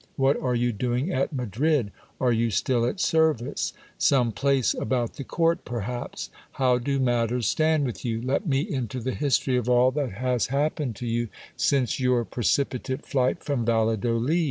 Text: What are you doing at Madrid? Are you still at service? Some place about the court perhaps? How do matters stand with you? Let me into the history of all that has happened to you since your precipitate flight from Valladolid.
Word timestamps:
What 0.15 0.35
are 0.41 0.55
you 0.55 0.71
doing 0.71 1.13
at 1.13 1.31
Madrid? 1.31 1.91
Are 2.19 2.31
you 2.31 2.49
still 2.49 2.87
at 2.87 2.99
service? 2.99 3.71
Some 3.99 4.31
place 4.31 4.73
about 4.73 5.13
the 5.13 5.23
court 5.23 5.63
perhaps? 5.63 6.31
How 6.53 6.79
do 6.79 6.99
matters 6.99 7.45
stand 7.45 7.85
with 7.85 8.03
you? 8.03 8.19
Let 8.19 8.47
me 8.47 8.61
into 8.61 8.99
the 8.99 9.13
history 9.13 9.57
of 9.57 9.69
all 9.69 9.91
that 9.91 10.13
has 10.13 10.47
happened 10.47 10.95
to 10.95 11.05
you 11.05 11.27
since 11.55 11.99
your 11.99 12.25
precipitate 12.25 13.05
flight 13.05 13.43
from 13.43 13.63
Valladolid. 13.63 14.39